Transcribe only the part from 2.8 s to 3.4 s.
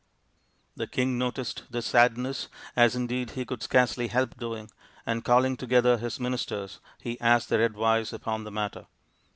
indeed